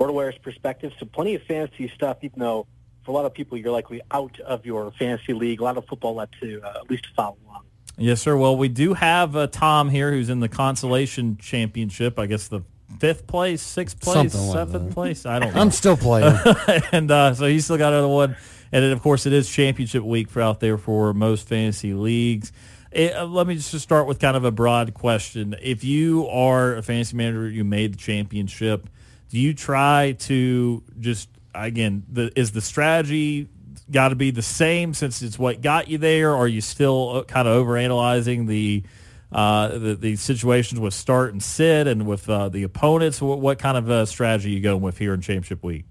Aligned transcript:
RotoWire's 0.00 0.38
perspective. 0.38 0.92
So 0.98 1.06
plenty 1.06 1.36
of 1.36 1.42
fantasy 1.42 1.90
stuff, 1.94 2.18
even 2.22 2.40
though 2.40 2.66
for 3.04 3.12
a 3.12 3.14
lot 3.14 3.24
of 3.24 3.34
people 3.34 3.56
you're 3.58 3.72
likely 3.72 4.00
out 4.10 4.38
of 4.40 4.66
your 4.66 4.90
fantasy 4.92 5.32
league. 5.32 5.60
A 5.60 5.64
lot 5.64 5.76
of 5.76 5.86
football 5.86 6.14
left 6.14 6.34
to 6.40 6.60
uh, 6.62 6.80
at 6.82 6.90
least 6.90 7.06
follow 7.14 7.36
along. 7.46 7.62
Yes, 7.98 8.22
sir. 8.22 8.36
Well, 8.36 8.56
we 8.56 8.68
do 8.68 8.94
have 8.94 9.36
uh, 9.36 9.46
Tom 9.48 9.90
here 9.90 10.10
who's 10.10 10.30
in 10.30 10.40
the 10.40 10.48
consolation 10.48 11.36
championship. 11.36 12.18
I 12.18 12.26
guess 12.26 12.48
the 12.48 12.62
fifth 12.98 13.26
place, 13.26 13.62
sixth 13.62 14.00
place, 14.00 14.14
Something 14.32 14.40
like 14.48 14.52
seventh 14.54 14.88
that. 14.88 14.94
place. 14.94 15.26
I 15.26 15.38
don't 15.38 15.54
know. 15.54 15.60
I'm 15.60 15.70
still 15.70 15.96
playing. 15.96 16.36
and 16.92 17.10
uh, 17.10 17.34
so 17.34 17.46
he's 17.46 17.64
still 17.64 17.78
got 17.78 17.92
another 17.92 18.08
one. 18.08 18.36
And 18.72 18.82
then, 18.84 18.92
of 18.92 19.02
course, 19.02 19.26
it 19.26 19.32
is 19.32 19.48
championship 19.50 20.02
week 20.02 20.30
for 20.30 20.40
out 20.40 20.60
there 20.60 20.78
for 20.78 21.12
most 21.12 21.46
fantasy 21.46 21.92
leagues. 21.92 22.52
Eh, 22.92 23.10
uh, 23.10 23.26
let 23.26 23.46
me 23.46 23.54
just 23.54 23.78
start 23.80 24.06
with 24.06 24.18
kind 24.18 24.36
of 24.36 24.44
a 24.44 24.50
broad 24.50 24.94
question. 24.94 25.54
If 25.60 25.84
you 25.84 26.26
are 26.28 26.76
a 26.76 26.82
fantasy 26.82 27.16
manager, 27.16 27.48
you 27.48 27.64
made 27.64 27.94
the 27.94 27.98
championship, 27.98 28.88
do 29.28 29.38
you 29.38 29.52
try 29.54 30.12
to 30.20 30.82
just, 31.00 31.28
again, 31.54 32.04
the, 32.10 32.32
is 32.34 32.52
the 32.52 32.60
strategy 32.60 33.48
got 33.90 34.08
to 34.08 34.14
be 34.14 34.30
the 34.30 34.42
same 34.42 34.94
since 34.94 35.20
it's 35.22 35.38
what 35.38 35.60
got 35.60 35.88
you 35.88 35.98
there? 35.98 36.32
Or 36.32 36.44
are 36.44 36.48
you 36.48 36.60
still 36.60 37.16
uh, 37.16 37.24
kind 37.24 37.46
of 37.48 37.66
overanalyzing 37.66 38.46
the, 38.46 38.82
uh, 39.34 39.68
the, 39.68 39.94
the 39.94 40.16
situations 40.16 40.80
with 40.80 40.94
start 40.94 41.32
and 41.32 41.42
sit 41.42 41.86
and 41.86 42.06
with 42.06 42.28
uh, 42.28 42.48
the 42.48 42.62
opponents? 42.62 43.20
What, 43.20 43.40
what 43.40 43.58
kind 43.58 43.76
of 43.76 43.90
uh, 43.90 44.06
strategy 44.06 44.50
are 44.50 44.52
you 44.54 44.60
going 44.60 44.82
with 44.82 44.98
here 44.98 45.14
in 45.14 45.20
championship 45.20 45.62
week? 45.62 45.84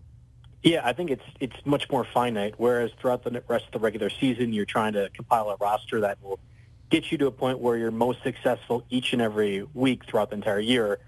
Yeah, 0.63 0.81
I 0.83 0.93
think 0.93 1.09
it's 1.09 1.23
it's 1.39 1.55
much 1.65 1.89
more 1.89 2.05
finite. 2.05 2.55
Whereas 2.57 2.91
throughout 2.99 3.23
the 3.23 3.43
rest 3.47 3.65
of 3.65 3.71
the 3.71 3.79
regular 3.79 4.09
season, 4.09 4.53
you're 4.53 4.65
trying 4.65 4.93
to 4.93 5.09
compile 5.09 5.49
a 5.49 5.55
roster 5.55 6.01
that 6.01 6.21
will 6.21 6.39
get 6.89 7.11
you 7.11 7.17
to 7.17 7.27
a 7.27 7.31
point 7.31 7.59
where 7.59 7.77
you're 7.77 7.89
most 7.89 8.21
successful 8.21 8.83
each 8.89 9.13
and 9.13 9.21
every 9.21 9.63
week 9.73 10.05
throughout 10.05 10.29
the 10.29 10.35
entire 10.35 10.59
year. 10.59 10.99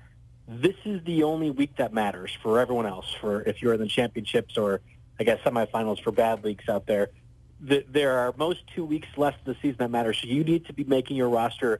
This 0.48 0.76
is 0.86 1.04
the 1.04 1.24
only 1.24 1.52
week 1.52 1.76
that 1.78 1.94
matters 1.94 2.36
for 2.42 2.60
everyone 2.60 2.88
else. 2.88 3.14
For 3.22 3.44
if 3.44 3.62
you're 3.62 3.74
in 3.74 3.80
the 3.80 3.88
championships 3.88 4.58
or 4.58 4.82
I 5.20 5.24
guess 5.24 5.40
semifinals 5.42 6.02
for 6.02 6.12
bad 6.12 6.44
leagues 6.44 6.68
out 6.68 6.88
there, 6.88 7.10
the, 7.60 7.86
there 7.88 8.18
are 8.20 8.34
most 8.38 8.62
two 8.76 8.84
weeks 8.86 9.08
left 9.18 9.40
of 9.40 9.46
the 9.46 9.56
season 9.62 9.78
that 9.80 9.92
matter. 9.92 10.14
So 10.14 10.28
you 10.28 10.44
need 10.44 10.66
to 10.66 10.74
be 10.74 10.84
making 10.84 11.16
your 11.16 11.30
roster 11.30 11.80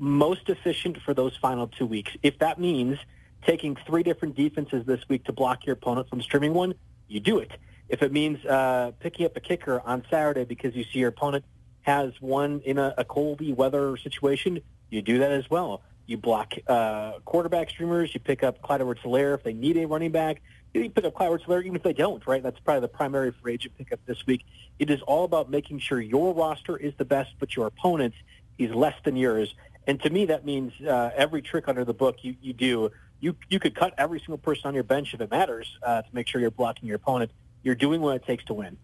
most 0.00 0.48
efficient 0.48 0.96
for 1.02 1.12
those 1.12 1.36
final 1.36 1.68
two 1.68 1.86
weeks. 1.86 2.10
If 2.22 2.38
that 2.38 2.58
means 2.58 2.98
taking 3.46 3.76
three 3.86 4.02
different 4.02 4.34
defenses 4.34 4.86
this 4.86 5.06
week 5.08 5.24
to 5.24 5.32
block 5.32 5.66
your 5.66 5.74
opponent 5.74 6.08
from 6.08 6.22
streaming 6.22 6.54
one, 6.54 6.74
you 7.06 7.20
do 7.20 7.38
it. 7.38 7.50
If 7.88 8.02
it 8.02 8.10
means 8.10 8.44
uh, 8.46 8.92
picking 8.98 9.26
up 9.26 9.36
a 9.36 9.40
kicker 9.40 9.80
on 9.84 10.04
Saturday 10.10 10.44
because 10.44 10.74
you 10.74 10.84
see 10.84 11.00
your 11.00 11.10
opponent 11.10 11.44
has 11.82 12.12
one 12.20 12.60
in 12.64 12.78
a, 12.78 12.94
a 12.96 13.04
coldy 13.04 13.54
weather 13.54 13.96
situation, 13.98 14.60
you 14.88 15.02
do 15.02 15.18
that 15.18 15.32
as 15.32 15.50
well. 15.50 15.82
You 16.06 16.16
block 16.16 16.54
uh, 16.66 17.18
quarterback 17.24 17.68
streamers. 17.70 18.12
You 18.14 18.20
pick 18.20 18.42
up 18.42 18.62
Clyde 18.62 18.80
Edwards-Helaire 18.80 19.34
if 19.34 19.42
they 19.42 19.52
need 19.52 19.76
a 19.76 19.86
running 19.86 20.12
back. 20.12 20.40
You 20.72 20.88
pick 20.88 21.04
up 21.04 21.14
Clyde 21.14 21.26
Edwards-Helaire 21.26 21.64
even 21.64 21.76
if 21.76 21.82
they 21.82 21.92
don't, 21.92 22.26
right? 22.26 22.42
That's 22.42 22.58
probably 22.60 22.80
the 22.80 22.88
primary 22.88 23.32
free 23.32 23.54
agent 23.54 23.76
pickup 23.76 24.00
this 24.06 24.26
week. 24.26 24.44
It 24.78 24.90
is 24.90 25.02
all 25.02 25.24
about 25.24 25.50
making 25.50 25.80
sure 25.80 26.00
your 26.00 26.32
roster 26.32 26.76
is 26.76 26.94
the 26.96 27.04
best, 27.04 27.34
but 27.38 27.54
your 27.54 27.66
opponent 27.66 28.14
is 28.58 28.74
less 28.74 28.94
than 29.04 29.16
yours. 29.16 29.54
And 29.86 30.00
to 30.02 30.10
me, 30.10 30.26
that 30.26 30.44
means 30.44 30.72
uh, 30.80 31.10
every 31.16 31.42
trick 31.42 31.68
under 31.68 31.84
the 31.84 31.94
book 31.94 32.18
you, 32.22 32.36
you 32.40 32.52
do, 32.52 32.90
you, 33.20 33.36
you 33.48 33.58
could 33.58 33.74
cut 33.74 33.94
every 33.98 34.18
single 34.18 34.38
person 34.38 34.66
on 34.66 34.74
your 34.74 34.84
bench 34.84 35.14
if 35.14 35.20
it 35.20 35.30
matters 35.30 35.78
uh, 35.82 36.02
to 36.02 36.08
make 36.12 36.28
sure 36.28 36.40
you're 36.40 36.50
blocking 36.50 36.86
your 36.86 36.96
opponent. 36.96 37.30
You're 37.62 37.74
doing 37.74 38.00
what 38.00 38.16
it 38.16 38.24
takes 38.24 38.44
to 38.44 38.54
win. 38.54 38.76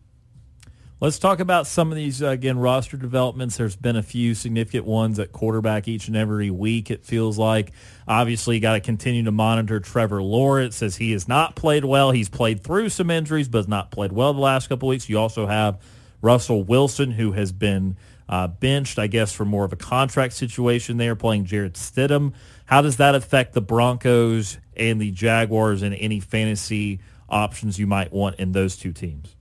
Let's 0.99 1.19
talk 1.19 1.41
about 1.41 1.67
some 1.67 1.93
of 1.93 1.97
these, 1.97 2.23
uh, 2.23 2.29
again, 2.29 2.59
roster 2.59 2.97
developments. 2.97 3.59
There's 3.59 3.77
been 3.77 3.97
a 3.97 4.03
few 4.03 4.35
significant 4.35 4.87
ones 4.87 5.19
at 5.19 5.31
quarterback 5.31 5.89
each 5.89 6.09
and 6.09 6.17
every 6.17 6.51
week, 6.51 6.91
it 6.91 7.05
feels 7.05 7.37
like. 7.37 7.73
Obviously, 8.09 8.55
you 8.55 8.62
got 8.62 8.73
to 8.73 8.81
continue 8.81 9.23
to 9.25 9.31
monitor 9.31 9.79
Trevor 9.79 10.23
Lawrence 10.23 10.83
as 10.83 10.97
he 10.97 11.12
has 11.12 11.29
not 11.29 11.55
played 11.55 11.85
well. 11.85 12.12
He's 12.12 12.31
played 12.31 12.65
through 12.65 12.89
some 12.89 13.11
injuries, 13.11 13.47
but 13.47 13.59
has 13.59 13.69
not 13.69 13.91
played 13.91 14.11
well 14.11 14.33
the 14.33 14.41
last 14.41 14.69
couple 14.71 14.89
weeks. 14.89 15.06
You 15.06 15.19
also 15.19 15.47
have 15.47 15.83
Russell 16.23 16.65
Wilson, 16.65 17.11
who 17.11 17.33
has 17.33 17.53
been 17.53 17.99
uh, 18.28 18.48
benched, 18.48 18.98
I 18.98 19.06
guess, 19.06 19.32
for 19.32 19.44
more 19.44 19.64
of 19.64 19.72
a 19.72 19.76
contract 19.76 20.34
situation 20.34 20.97
there, 20.97 21.14
playing 21.14 21.44
Jarrett 21.44 21.75
Stidham. 21.75 22.32
How 22.66 22.82
does 22.82 22.97
that 22.97 23.14
affect 23.14 23.53
the 23.53 23.60
Broncos 23.60 24.59
and 24.76 25.00
the 25.00 25.10
Jaguars 25.10 25.82
and 25.82 25.94
any 25.94 26.20
fantasy 26.20 27.00
options 27.28 27.78
you 27.78 27.87
might 27.87 28.12
want 28.12 28.37
in 28.37 28.53
those 28.53 28.76
two 28.76 28.92
teams? 28.92 29.37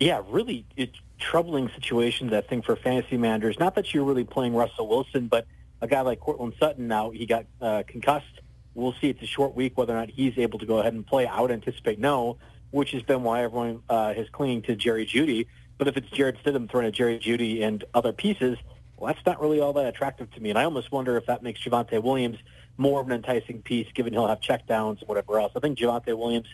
Yeah, 0.00 0.22
really 0.28 0.64
it's 0.76 0.96
troubling 1.18 1.70
situations, 1.74 2.32
I 2.32 2.40
think, 2.40 2.64
for 2.64 2.76
fantasy 2.76 3.16
managers. 3.16 3.58
Not 3.58 3.74
that 3.74 3.92
you're 3.92 4.04
really 4.04 4.24
playing 4.24 4.54
Russell 4.54 4.88
Wilson, 4.88 5.26
but 5.26 5.46
a 5.80 5.88
guy 5.88 6.00
like 6.02 6.20
Courtland 6.20 6.54
Sutton 6.58 6.88
now, 6.88 7.10
he 7.10 7.26
got 7.26 7.46
uh, 7.60 7.82
concussed. 7.86 8.26
We'll 8.74 8.94
see. 9.00 9.08
It's 9.08 9.22
a 9.22 9.26
short 9.26 9.54
week 9.56 9.76
whether 9.76 9.92
or 9.92 9.96
not 9.96 10.10
he's 10.10 10.38
able 10.38 10.60
to 10.60 10.66
go 10.66 10.78
ahead 10.78 10.92
and 10.92 11.04
play. 11.04 11.26
I 11.26 11.40
would 11.40 11.50
anticipate 11.50 11.98
no, 11.98 12.38
which 12.70 12.92
has 12.92 13.02
been 13.02 13.22
why 13.24 13.42
everyone 13.42 13.82
uh, 13.88 14.14
is 14.16 14.28
clinging 14.30 14.62
to 14.62 14.76
Jerry 14.76 15.04
Jeudy. 15.04 15.46
But 15.78 15.88
if 15.88 15.96
it's 15.96 16.10
Jarrett 16.10 16.36
Stidham 16.42 16.68
throwing 16.68 16.86
at 16.86 16.92
Jerry 16.92 17.18
Jeudy 17.18 17.62
and 17.62 17.84
other 17.94 18.12
pieces, 18.12 18.58
well, 18.96 19.12
that's 19.12 19.24
not 19.24 19.40
really 19.40 19.60
all 19.60 19.72
that 19.74 19.86
attractive 19.86 20.30
to 20.32 20.40
me. 20.40 20.50
And 20.50 20.58
I 20.58 20.64
almost 20.64 20.90
wonder 20.90 21.16
if 21.16 21.26
that 21.26 21.42
makes 21.42 21.60
Javonte 21.60 22.02
Williams 22.02 22.38
more 22.76 23.00
of 23.00 23.06
an 23.06 23.12
enticing 23.12 23.62
piece, 23.62 23.86
given 23.94 24.12
he'll 24.12 24.26
have 24.26 24.40
checkdowns 24.40 25.00
and 25.00 25.08
whatever 25.08 25.38
else. 25.38 25.52
I 25.56 25.60
think 25.60 25.78
Javonte 25.78 26.16
Williams 26.18 26.48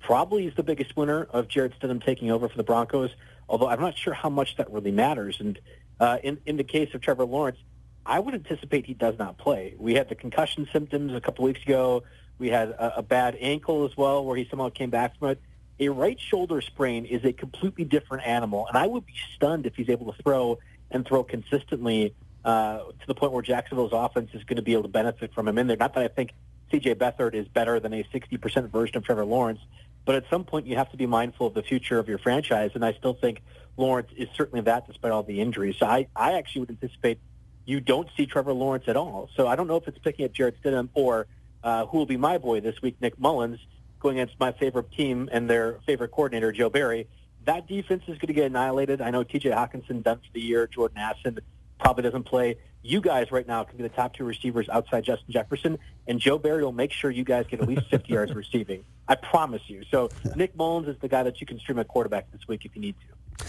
probably 0.00 0.46
is 0.46 0.54
the 0.54 0.62
biggest 0.62 0.96
winner 0.96 1.24
of 1.24 1.48
Jarrett 1.48 1.78
Stidham 1.78 2.02
taking 2.02 2.30
over 2.30 2.48
for 2.48 2.56
the 2.56 2.64
Broncos, 2.64 3.10
although 3.48 3.68
I'm 3.68 3.80
not 3.80 3.96
sure 3.96 4.14
how 4.14 4.30
much 4.30 4.56
that 4.56 4.70
really 4.70 4.90
matters. 4.90 5.36
And 5.38 5.58
uh, 6.00 6.18
in, 6.22 6.38
in 6.46 6.56
the 6.56 6.64
case 6.64 6.94
of 6.94 7.02
Trevor 7.02 7.24
Lawrence, 7.24 7.58
I 8.04 8.18
would 8.18 8.34
anticipate 8.34 8.86
he 8.86 8.94
does 8.94 9.18
not 9.18 9.38
play. 9.38 9.74
We 9.78 9.94
had 9.94 10.08
the 10.08 10.14
concussion 10.14 10.68
symptoms 10.72 11.14
a 11.14 11.20
couple 11.20 11.44
weeks 11.44 11.62
ago. 11.62 12.02
We 12.38 12.48
had 12.48 12.70
a, 12.70 12.98
a 12.98 13.02
bad 13.02 13.36
ankle 13.40 13.84
as 13.84 13.96
well 13.96 14.24
where 14.24 14.36
he 14.36 14.46
somehow 14.50 14.70
came 14.70 14.90
back 14.90 15.18
from 15.18 15.30
it. 15.30 15.42
A 15.82 15.88
right 15.88 16.18
shoulder 16.20 16.60
sprain 16.60 17.06
is 17.06 17.24
a 17.24 17.32
completely 17.32 17.82
different 17.82 18.24
animal, 18.24 18.68
and 18.68 18.78
I 18.78 18.86
would 18.86 19.04
be 19.04 19.16
stunned 19.34 19.66
if 19.66 19.74
he's 19.74 19.88
able 19.88 20.12
to 20.12 20.22
throw 20.22 20.60
and 20.92 21.04
throw 21.04 21.24
consistently 21.24 22.14
uh, 22.44 22.78
to 22.78 23.06
the 23.08 23.16
point 23.16 23.32
where 23.32 23.42
Jacksonville's 23.42 23.90
offense 23.92 24.30
is 24.32 24.44
going 24.44 24.58
to 24.58 24.62
be 24.62 24.74
able 24.74 24.84
to 24.84 24.88
benefit 24.88 25.34
from 25.34 25.48
him 25.48 25.58
in 25.58 25.66
there. 25.66 25.76
Not 25.76 25.94
that 25.94 26.04
I 26.04 26.06
think 26.06 26.34
C.J. 26.70 26.94
Beathard 26.94 27.34
is 27.34 27.48
better 27.48 27.80
than 27.80 27.92
a 27.94 28.04
60% 28.04 28.70
version 28.70 28.96
of 28.96 29.02
Trevor 29.02 29.24
Lawrence, 29.24 29.58
but 30.04 30.14
at 30.14 30.22
some 30.30 30.44
point 30.44 30.68
you 30.68 30.76
have 30.76 30.88
to 30.92 30.96
be 30.96 31.06
mindful 31.06 31.48
of 31.48 31.54
the 31.54 31.64
future 31.64 31.98
of 31.98 32.08
your 32.08 32.18
franchise, 32.18 32.70
and 32.74 32.84
I 32.84 32.92
still 32.92 33.14
think 33.14 33.42
Lawrence 33.76 34.10
is 34.16 34.28
certainly 34.36 34.60
that 34.60 34.86
despite 34.86 35.10
all 35.10 35.24
the 35.24 35.40
injuries. 35.40 35.74
So 35.80 35.86
I, 35.86 36.06
I 36.14 36.34
actually 36.34 36.60
would 36.60 36.70
anticipate 36.70 37.18
you 37.64 37.80
don't 37.80 38.08
see 38.16 38.26
Trevor 38.26 38.52
Lawrence 38.52 38.84
at 38.86 38.96
all. 38.96 39.30
So 39.34 39.48
I 39.48 39.56
don't 39.56 39.66
know 39.66 39.78
if 39.78 39.88
it's 39.88 39.98
picking 39.98 40.26
up 40.26 40.32
Jarrett 40.32 40.62
Stidham 40.62 40.90
or 40.94 41.26
uh, 41.64 41.86
who 41.86 41.98
will 41.98 42.06
be 42.06 42.16
my 42.16 42.38
boy 42.38 42.60
this 42.60 42.80
week, 42.82 42.94
Nick 43.00 43.18
Mullens, 43.18 43.58
going 44.02 44.18
against 44.18 44.38
my 44.38 44.52
favorite 44.52 44.90
team 44.92 45.28
and 45.32 45.48
their 45.48 45.78
favorite 45.86 46.10
coordinator, 46.10 46.52
Joe 46.52 46.68
Barry. 46.68 47.08
That 47.44 47.66
defense 47.66 48.02
is 48.02 48.18
going 48.18 48.28
to 48.28 48.32
get 48.34 48.46
annihilated. 48.46 49.00
I 49.00 49.10
know 49.10 49.24
T.J. 49.24 49.50
Hockenson 49.50 50.02
done 50.02 50.18
for 50.18 50.32
the 50.32 50.40
year. 50.40 50.66
Jordan 50.66 50.98
Addison 50.98 51.38
probably 51.78 52.02
doesn't 52.02 52.24
play. 52.24 52.56
You 52.82 53.00
guys 53.00 53.30
right 53.30 53.46
now 53.46 53.62
can 53.64 53.76
be 53.76 53.82
the 53.84 53.88
top 53.88 54.14
two 54.14 54.24
receivers 54.24 54.68
outside 54.68 55.04
Justin 55.04 55.32
Jefferson, 55.32 55.78
and 56.06 56.18
Joe 56.18 56.38
Barry 56.38 56.64
will 56.64 56.72
make 56.72 56.92
sure 56.92 57.10
you 57.10 57.24
guys 57.24 57.46
get 57.48 57.60
at 57.60 57.68
least 57.68 57.88
50 57.90 58.12
yards 58.12 58.34
receiving. 58.34 58.84
I 59.06 59.14
promise 59.14 59.62
you. 59.66 59.82
So 59.90 60.08
Nick 60.36 60.56
Mullens 60.56 60.88
is 60.88 60.96
the 61.00 61.08
guy 61.08 61.22
that 61.22 61.40
you 61.40 61.46
can 61.46 61.58
stream 61.58 61.78
at 61.78 61.88
quarterback 61.88 62.30
this 62.32 62.46
week 62.48 62.64
if 62.64 62.74
you 62.74 62.80
need 62.80 62.96
to. 63.00 63.46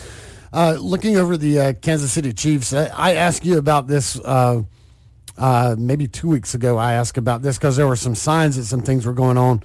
Uh, 0.51 0.77
looking 0.79 1.17
over 1.17 1.35
the 1.35 1.59
uh, 1.59 1.73
Kansas 1.73 2.11
City 2.11 2.31
Chiefs, 2.31 2.73
I, 2.73 2.85
I, 2.85 3.13
asked 3.15 3.43
you 3.43 3.57
about 3.57 3.87
this 3.87 4.19
uh, 4.19 4.61
uh 5.35 5.75
maybe 5.79 6.07
two 6.07 6.27
weeks 6.27 6.53
ago. 6.53 6.77
I 6.77 6.93
asked 6.93 7.17
about 7.17 7.41
this 7.41 7.57
because 7.57 7.75
there 7.75 7.87
were 7.87 7.95
some 7.95 8.13
signs 8.13 8.55
that 8.57 8.65
some 8.65 8.81
things 8.81 9.03
were 9.07 9.13
going 9.13 9.37
on, 9.37 9.63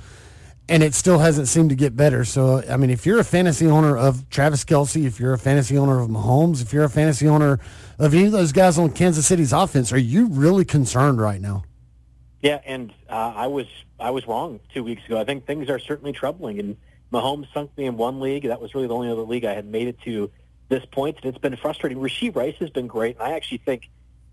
and 0.68 0.82
it 0.82 0.94
still 0.94 1.18
hasn't 1.18 1.48
seemed 1.48 1.70
to 1.70 1.76
get 1.76 1.96
better. 1.96 2.24
So, 2.24 2.62
I 2.68 2.76
mean, 2.76 2.90
if 2.90 3.06
you're 3.06 3.18
a 3.18 3.24
fantasy 3.24 3.66
owner 3.66 3.96
of 3.96 4.28
Travis 4.28 4.64
Kelce, 4.64 5.06
if 5.06 5.18
you're 5.18 5.32
a 5.32 5.38
fantasy 5.38 5.78
owner 5.78 6.00
of 6.00 6.08
Mahomes, 6.08 6.60
if 6.60 6.72
you're 6.72 6.84
a 6.84 6.90
fantasy 6.90 7.26
owner 7.26 7.58
of 7.98 8.14
any 8.14 8.26
of 8.26 8.32
those 8.32 8.52
guys 8.52 8.78
on 8.78 8.90
Kansas 8.90 9.26
City's 9.26 9.52
offense, 9.52 9.92
are 9.92 9.98
you 9.98 10.26
really 10.26 10.64
concerned 10.64 11.20
right 11.20 11.40
now? 11.40 11.64
Yeah, 12.40 12.60
and 12.64 12.92
uh, 13.08 13.32
I 13.34 13.46
was 13.48 13.66
I 13.98 14.10
was 14.10 14.26
wrong 14.28 14.60
two 14.72 14.84
weeks 14.84 15.04
ago. 15.06 15.20
I 15.20 15.24
think 15.24 15.46
things 15.46 15.68
are 15.68 15.78
certainly 15.78 16.12
troubling, 16.12 16.60
and 16.60 16.76
Mahomes 17.12 17.52
sunk 17.52 17.76
me 17.76 17.86
in 17.86 17.96
one 17.96 18.20
league. 18.20 18.44
That 18.44 18.60
was 18.60 18.74
really 18.74 18.86
the 18.86 18.94
only 18.94 19.10
other 19.10 19.22
league 19.22 19.44
I 19.44 19.54
had 19.54 19.66
made 19.66 19.88
it 19.88 20.00
to 20.02 20.30
this 20.68 20.84
point, 20.84 21.16
and 21.16 21.24
it's 21.24 21.38
been 21.38 21.56
frustrating. 21.56 21.98
Rashee 21.98 22.34
Rice 22.34 22.56
has 22.60 22.70
been 22.70 22.86
great, 22.86 23.16
and 23.16 23.26
I 23.26 23.32
actually 23.32 23.58
think 23.58 23.88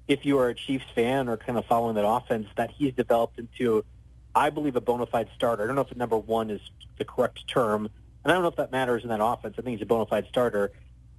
if 0.07 0.25
you 0.25 0.38
are 0.38 0.49
a 0.49 0.53
Chiefs 0.53 0.85
fan 0.93 1.27
or 1.29 1.38
kind 1.38 1.57
of 1.57 1.65
following 1.65 1.95
that 1.95 2.07
offense, 2.07 2.47
that 2.57 2.69
he's 2.71 2.93
developed 2.93 3.39
into, 3.39 3.83
I 4.35 4.49
believe, 4.49 4.75
a 4.75 4.81
bona 4.81 5.05
fide 5.05 5.29
starter. 5.35 5.63
I 5.63 5.67
don't 5.67 5.75
know 5.75 5.81
if 5.81 5.89
the 5.89 5.95
number 5.95 6.17
one 6.17 6.49
is 6.49 6.59
the 6.97 7.05
correct 7.05 7.47
term, 7.47 7.85
and 8.23 8.31
I 8.31 8.35
don't 8.35 8.41
know 8.41 8.49
if 8.49 8.57
that 8.57 8.71
matters 8.71 9.03
in 9.03 9.09
that 9.09 9.23
offense. 9.23 9.55
I 9.57 9.61
think 9.61 9.77
he's 9.77 9.83
a 9.83 9.87
bona 9.87 10.05
fide 10.05 10.27
starter. 10.27 10.71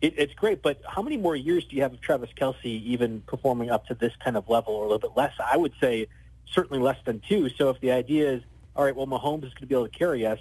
It, 0.02 0.14
it's 0.18 0.34
great, 0.34 0.62
but 0.62 0.82
how 0.86 1.00
many 1.00 1.16
more 1.16 1.34
years 1.34 1.64
do 1.64 1.76
you 1.76 1.82
have 1.82 1.94
of 1.94 2.00
Travis 2.02 2.30
Kelce 2.38 2.64
even 2.64 3.22
performing 3.22 3.70
up 3.70 3.86
to 3.86 3.94
this 3.94 4.12
kind 4.22 4.36
of 4.36 4.48
level 4.50 4.74
or 4.74 4.84
a 4.84 4.88
little 4.88 4.98
bit 4.98 5.16
less? 5.16 5.32
I 5.40 5.56
would 5.56 5.72
say 5.80 6.08
certainly 6.52 6.82
less 6.82 6.98
than 7.04 7.20
two. 7.20 7.48
So 7.48 7.70
if 7.70 7.80
the 7.80 7.92
idea 7.92 8.34
is, 8.34 8.42
all 8.74 8.84
right, 8.84 8.94
well, 8.94 9.06
Mahomes 9.06 9.44
is 9.44 9.54
going 9.54 9.62
to 9.62 9.66
be 9.66 9.74
able 9.74 9.88
to 9.88 9.98
carry 9.98 10.26
us, 10.26 10.38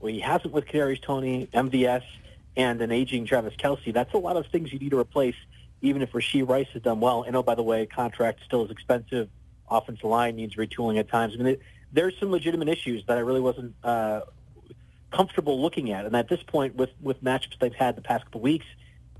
well, 0.00 0.12
he 0.12 0.20
hasn't 0.20 0.54
with 0.54 0.64
Kadarius 0.64 1.02
Toney, 1.02 1.48
MVS, 1.52 2.02
and 2.56 2.80
an 2.80 2.90
aging 2.90 3.26
Travis 3.26 3.54
Kelce. 3.56 3.92
That's 3.92 4.14
a 4.14 4.18
lot 4.18 4.36
of 4.36 4.46
things 4.46 4.72
you 4.72 4.78
need 4.78 4.90
to 4.90 4.98
replace, 4.98 5.36
even 5.82 6.00
if 6.00 6.12
Rashee 6.12 6.48
Rice 6.48 6.68
has 6.72 6.82
done 6.82 7.00
well. 7.00 7.22
And 7.24 7.36
oh, 7.36 7.42
by 7.42 7.54
the 7.54 7.62
way, 7.62 7.84
contract 7.86 8.40
still 8.44 8.64
is 8.64 8.70
expensive. 8.70 9.28
Offensive 9.68 10.04
line 10.04 10.36
needs 10.36 10.56
retooling 10.56 10.98
at 10.98 11.08
times. 11.08 11.34
I 11.38 11.42
mean, 11.42 11.56
there's 11.94 12.18
some 12.18 12.30
legitimate 12.30 12.68
issues 12.68 13.04
that 13.06 13.16
I 13.16 13.20
really 13.20 13.40
wasn't 13.40 13.74
uh, 13.82 14.22
comfortable 15.12 15.62
looking 15.62 15.92
at. 15.92 16.04
And 16.04 16.14
at 16.14 16.28
this 16.28 16.42
point, 16.42 16.74
with 16.74 16.90
with 17.00 17.22
matchups 17.22 17.58
they've 17.60 17.74
had 17.74 17.96
the 17.96 18.02
past 18.02 18.24
couple 18.24 18.40
weeks, 18.40 18.66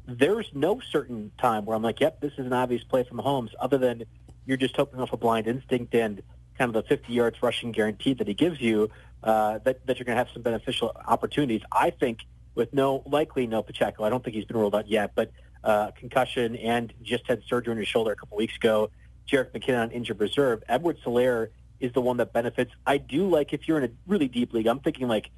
there's 0.06 0.50
no 0.52 0.80
certain 0.90 1.30
time 1.38 1.64
where 1.64 1.76
I'm 1.76 1.82
like, 1.82 2.00
yep, 2.00 2.20
this 2.20 2.32
is 2.32 2.46
an 2.46 2.52
obvious 2.52 2.84
play 2.84 3.04
from 3.04 3.18
Mahomes, 3.18 3.50
other 3.60 3.78
than 3.78 4.04
you're 4.44 4.58
just 4.58 4.76
hoping 4.76 5.00
off 5.00 5.12
a 5.12 5.16
blind 5.16 5.46
instinct 5.46 5.94
and 5.94 6.22
kind 6.58 6.74
of 6.74 6.74
the 6.74 6.88
50 6.88 7.12
yards 7.12 7.42
rushing 7.42 7.72
guarantee 7.72 8.14
that 8.14 8.28
he 8.28 8.34
gives 8.34 8.60
you, 8.60 8.90
uh, 9.22 9.58
that, 9.64 9.86
that 9.86 9.98
you're 9.98 10.04
going 10.04 10.16
to 10.16 10.24
have 10.24 10.28
some 10.32 10.42
beneficial 10.42 10.92
opportunities. 11.06 11.62
I 11.72 11.90
think 11.90 12.20
with 12.54 12.72
no, 12.72 13.02
likely 13.06 13.46
no 13.46 13.62
Pacheco. 13.62 14.04
I 14.04 14.10
don't 14.10 14.22
think 14.22 14.36
he's 14.36 14.44
been 14.44 14.56
ruled 14.56 14.74
out 14.74 14.86
yet, 14.86 15.12
but 15.14 15.32
uh, 15.64 15.90
concussion 15.92 16.56
and 16.56 16.92
just 17.02 17.26
had 17.26 17.42
surgery 17.48 17.72
on 17.72 17.78
his 17.78 17.88
shoulder 17.88 18.12
a 18.12 18.16
couple 18.16 18.36
weeks 18.36 18.54
ago. 18.56 18.90
Jerick 19.26 19.52
McKinnon 19.52 19.84
on 19.84 19.90
injured 19.90 20.20
reserve. 20.20 20.62
Edwards-Helaire 20.68 21.48
is 21.84 21.92
the 21.92 22.00
one 22.00 22.16
that 22.16 22.32
benefits. 22.32 22.72
I 22.86 22.98
do 22.98 23.28
like 23.28 23.52
if 23.52 23.68
you're 23.68 23.78
in 23.78 23.84
a 23.84 23.92
really 24.06 24.28
deep 24.28 24.52
league, 24.52 24.66
I'm 24.66 24.80
thinking 24.80 25.06
like 25.08 25.30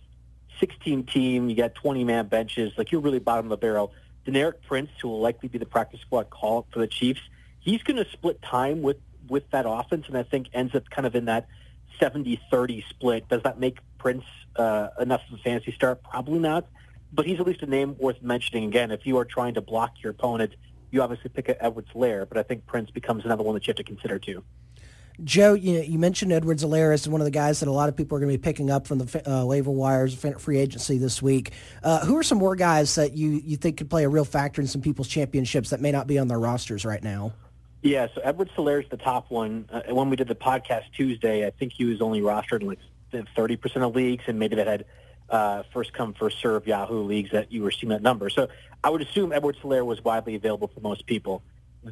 16 0.60 1.04
team, 1.04 1.50
you 1.50 1.56
got 1.56 1.75
20 1.75 2.04
man 2.04 2.28
benches, 2.28 2.72
like 2.76 2.93
you're 2.93 3.00
really 3.00 3.19
bottom 3.19 3.46
of 3.46 3.50
the 3.50 3.56
barrel. 3.56 3.93
Deneric 4.26 4.54
Prince, 4.66 4.90
who 5.00 5.08
will 5.08 5.20
likely 5.20 5.48
be 5.48 5.58
the 5.58 5.66
practice 5.66 6.00
squad 6.00 6.31
call 6.31 6.66
for 6.72 6.78
the 6.78 6.87
Chiefs, 6.87 7.20
he's 7.60 7.82
going 7.82 7.96
to 7.96 8.10
split 8.10 8.40
time 8.43 8.82
with 8.82 8.98
with 9.28 9.50
that 9.50 9.64
offense, 9.69 10.06
and 10.06 10.16
I 10.16 10.22
think 10.22 10.48
ends 10.52 10.72
up 10.76 10.88
kind 10.88 11.04
of 11.04 11.16
in 11.16 11.25
that 11.25 11.48
70-30 12.00 12.84
split. 12.88 13.28
Does 13.28 13.43
that 13.43 13.58
make 13.58 13.78
Prince 13.98 14.22
uh, 14.54 14.90
enough 15.00 15.22
of 15.28 15.40
a 15.40 15.43
fantasy 15.43 15.72
start? 15.72 16.00
Probably 16.04 16.38
not, 16.38 16.69
but 17.12 17.26
he's 17.26 17.40
at 17.40 17.46
least 17.46 17.60
a 17.62 17.66
name 17.66 17.96
worth 17.98 18.22
mentioning. 18.22 18.69
Again, 18.69 18.93
if 18.93 19.04
you 19.04 19.19
are 19.19 19.25
trying 19.25 19.54
to 19.54 19.60
block 19.60 19.94
your 20.00 20.12
opponent, 20.12 20.54
you 20.93 21.02
obviously 21.02 21.28
pick 21.28 21.56
Edwards-Helaire, 21.58 22.28
but 22.28 22.38
I 22.38 22.44
think 22.44 22.66
Prince 22.66 22.93
becomes 22.93 23.25
another 23.25 23.43
one 23.43 23.54
that 23.54 23.66
you 23.66 23.72
have 23.72 23.78
to 23.78 23.82
consider 23.82 24.20
too. 24.20 24.44
Joe, 25.24 25.54
you, 25.54 25.80
you 25.80 25.98
mentioned 25.98 26.32
Edwards-Helaire 26.32 26.92
as 26.92 27.08
one 27.08 27.20
of 27.20 27.24
the 27.24 27.30
guys 27.30 27.60
that 27.60 27.68
a 27.68 27.72
lot 27.72 27.88
of 27.88 27.96
people 27.96 28.16
are 28.16 28.20
going 28.20 28.30
to 28.30 28.38
be 28.38 28.42
picking 28.42 28.70
up 28.70 28.86
from 28.86 28.98
the 28.98 29.30
uh, 29.30 29.44
waiver 29.44 29.70
wires, 29.70 30.14
free 30.14 30.58
agency 30.58 30.98
this 30.98 31.22
week. 31.22 31.52
Uh, 31.82 32.04
who 32.04 32.16
are 32.16 32.22
some 32.22 32.38
more 32.38 32.54
guys 32.54 32.94
that 32.96 33.12
you, 33.12 33.40
you 33.44 33.56
think 33.56 33.78
could 33.78 33.88
play 33.88 34.04
a 34.04 34.08
real 34.08 34.24
factor 34.24 34.60
in 34.60 34.66
some 34.66 34.82
people's 34.82 35.08
championships 35.08 35.70
that 35.70 35.80
may 35.80 35.90
not 35.90 36.06
be 36.06 36.18
on 36.18 36.28
their 36.28 36.38
rosters 36.38 36.84
right 36.84 37.02
now? 37.02 37.32
Yeah, 37.82 38.08
so 38.14 38.20
Edwards-Helaire 38.22 38.82
is 38.82 38.90
the 38.90 38.96
top 38.96 39.30
one. 39.30 39.68
Uh, 39.70 39.82
when 39.94 40.10
we 40.10 40.16
did 40.16 40.28
the 40.28 40.34
podcast 40.34 40.84
Tuesday, 40.94 41.46
I 41.46 41.50
think 41.50 41.72
he 41.72 41.84
was 41.84 42.02
only 42.02 42.20
rostered 42.20 42.60
in 42.60 42.69
like 42.69 42.80
30% 43.12 43.76
of 43.76 43.94
leagues, 43.94 44.24
and 44.26 44.38
maybe 44.38 44.56
that 44.56 44.66
had 44.66 44.84
uh, 45.30 45.62
first 45.72 45.92
come, 45.92 46.12
first 46.12 46.40
serve 46.40 46.66
Yahoo 46.66 47.02
leagues 47.02 47.30
that 47.30 47.50
you 47.50 47.62
were 47.62 47.70
seeing 47.70 47.90
that 47.90 48.02
number. 48.02 48.28
So 48.28 48.48
I 48.84 48.90
would 48.90 49.02
assume 49.02 49.32
Edwards-Helaire 49.32 49.84
was 49.84 50.02
widely 50.04 50.34
available 50.34 50.69
for 50.69 50.80
most 50.80 51.06
people. 51.06 51.42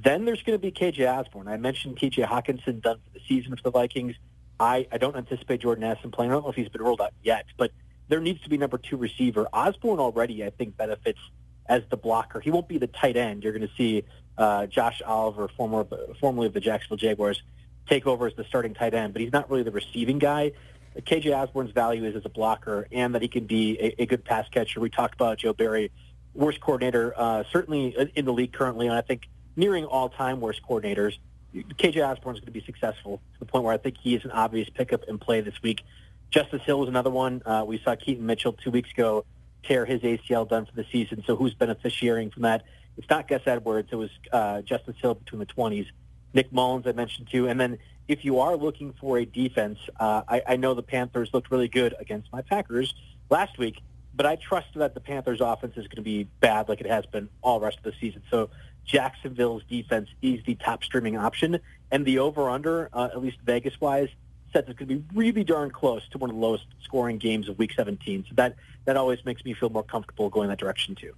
Then 0.02 0.24
there's 0.24 0.42
going 0.42 0.58
to 0.58 0.62
be 0.62 0.72
KJ 0.72 1.08
Osborn. 1.08 1.46
I 1.46 1.56
mentioned 1.56 1.98
TJ 1.98 2.26
Hockenson 2.26 2.82
done 2.82 2.98
for 2.98 3.18
the 3.18 3.20
season 3.28 3.54
for 3.56 3.62
the 3.62 3.70
Vikings. 3.70 4.16
I, 4.58 4.88
I 4.90 4.98
don't 4.98 5.16
anticipate 5.16 5.60
Jordan 5.60 5.84
Addison 5.84 6.10
playing. 6.10 6.32
I 6.32 6.34
don't 6.34 6.42
know 6.42 6.50
if 6.50 6.56
he's 6.56 6.68
been 6.68 6.82
ruled 6.82 7.00
out 7.00 7.12
yet, 7.22 7.46
but 7.56 7.70
there 8.08 8.20
needs 8.20 8.42
to 8.42 8.50
be 8.50 8.58
number 8.58 8.76
two 8.76 8.96
receiver. 8.96 9.46
Osborn 9.52 10.00
already, 10.00 10.44
I 10.44 10.50
think, 10.50 10.76
benefits 10.76 11.20
as 11.66 11.82
the 11.90 11.96
blocker. 11.96 12.40
He 12.40 12.50
won't 12.50 12.68
be 12.68 12.78
the 12.78 12.88
tight 12.88 13.16
end. 13.16 13.44
You're 13.44 13.52
going 13.52 13.68
to 13.68 13.74
see 13.76 14.04
uh, 14.36 14.66
Josh 14.66 15.00
Oliver, 15.06 15.48
former, 15.56 15.86
formerly 16.20 16.48
of 16.48 16.54
the 16.54 16.60
Jacksonville 16.60 16.96
Jaguars, 16.96 17.40
take 17.88 18.06
over 18.06 18.26
as 18.26 18.34
the 18.34 18.44
starting 18.44 18.74
tight 18.74 18.94
end, 18.94 19.12
but 19.12 19.22
he's 19.22 19.32
not 19.32 19.48
really 19.48 19.62
the 19.62 19.70
receiving 19.70 20.18
guy. 20.18 20.52
KJ 20.96 21.36
Osborn's 21.36 21.72
value 21.72 22.04
is 22.04 22.16
as 22.16 22.24
a 22.24 22.28
blocker 22.28 22.88
and 22.90 23.14
that 23.14 23.22
he 23.22 23.28
can 23.28 23.46
be 23.46 23.78
a, 23.80 24.02
a 24.02 24.06
good 24.06 24.24
pass 24.24 24.48
catcher. 24.48 24.80
We 24.80 24.90
talked 24.90 25.14
about 25.14 25.38
Joe 25.38 25.52
Barry, 25.52 25.90
worst 26.34 26.60
coordinator, 26.60 27.12
uh, 27.16 27.44
certainly 27.52 27.96
in 28.14 28.24
the 28.24 28.32
league 28.32 28.52
currently, 28.52 28.86
and 28.86 28.94
I 28.94 29.00
think 29.00 29.28
nearing 29.56 29.84
all-time 29.84 30.40
worst 30.40 30.60
coordinators. 30.68 31.18
KJ 31.54 32.06
Osborn 32.06 32.34
is 32.34 32.40
going 32.40 32.46
to 32.46 32.50
be 32.52 32.64
successful 32.64 33.18
to 33.34 33.38
the 33.38 33.46
point 33.46 33.64
where 33.64 33.72
I 33.72 33.78
think 33.78 33.96
he 33.98 34.14
is 34.14 34.24
an 34.24 34.32
obvious 34.32 34.68
pickup 34.68 35.08
and 35.08 35.20
play 35.20 35.40
this 35.40 35.62
week. 35.62 35.82
Justice 36.30 36.62
Hill 36.62 36.82
is 36.82 36.88
another 36.88 37.10
one. 37.10 37.42
Uh, 37.46 37.64
we 37.66 37.78
saw 37.78 37.94
Keaton 37.94 38.26
Mitchell 38.26 38.54
two 38.54 38.70
weeks 38.70 38.90
ago 38.90 39.24
tear 39.62 39.84
his 39.84 40.00
ACL 40.02 40.48
done 40.48 40.66
for 40.66 40.74
the 40.74 40.84
season. 40.90 41.22
So 41.26 41.36
who's 41.36 41.54
beneficiarying 41.54 42.32
from 42.32 42.42
that? 42.42 42.64
It's 42.96 43.08
not 43.08 43.28
Gus 43.28 43.42
Edwards. 43.46 43.88
It 43.90 43.96
was 43.96 44.10
uh, 44.32 44.62
Justice 44.62 44.96
Hill 45.00 45.14
between 45.14 45.40
the 45.40 45.46
20s. 45.46 45.86
Nick 46.32 46.52
Mullens 46.52 46.86
I 46.86 46.92
mentioned 46.92 47.28
too. 47.30 47.48
And 47.48 47.58
then 47.60 47.78
if 48.08 48.24
you 48.24 48.40
are 48.40 48.56
looking 48.56 48.92
for 49.00 49.18
a 49.18 49.24
defense, 49.24 49.78
uh, 49.98 50.22
I, 50.28 50.42
I 50.46 50.56
know 50.56 50.74
the 50.74 50.82
Panthers 50.82 51.30
looked 51.32 51.50
really 51.50 51.68
good 51.68 51.94
against 51.98 52.32
my 52.32 52.42
Packers 52.42 52.94
last 53.30 53.56
week, 53.58 53.80
but 54.14 54.26
I 54.26 54.36
trust 54.36 54.68
that 54.74 54.94
the 54.94 55.00
Panthers 55.00 55.40
offense 55.40 55.76
is 55.76 55.86
going 55.86 55.96
to 55.96 56.02
be 56.02 56.24
bad 56.40 56.68
like 56.68 56.80
it 56.80 56.86
has 56.86 57.06
been 57.06 57.28
all 57.42 57.60
rest 57.60 57.78
of 57.78 57.84
the 57.84 57.94
season. 58.00 58.22
So 58.30 58.50
Jacksonville's 58.84 59.62
defense 59.64 60.08
is 60.22 60.44
the 60.44 60.54
top 60.56 60.84
streaming 60.84 61.16
option, 61.16 61.58
and 61.90 62.04
the 62.04 62.18
over/under, 62.18 62.90
uh, 62.92 63.08
at 63.12 63.22
least 63.22 63.38
Vegas-wise, 63.44 64.08
says 64.52 64.64
it's 64.68 64.78
going 64.78 64.88
to 64.88 64.96
be 64.96 65.04
really 65.14 65.44
darn 65.44 65.70
close 65.70 66.06
to 66.10 66.18
one 66.18 66.30
of 66.30 66.36
the 66.36 66.40
lowest 66.40 66.66
scoring 66.82 67.18
games 67.18 67.48
of 67.48 67.58
Week 67.58 67.72
17. 67.74 68.26
So 68.28 68.34
that 68.36 68.56
that 68.84 68.96
always 68.96 69.24
makes 69.24 69.44
me 69.44 69.54
feel 69.54 69.70
more 69.70 69.82
comfortable 69.82 70.30
going 70.30 70.48
that 70.48 70.58
direction 70.58 70.94
too. 70.94 71.14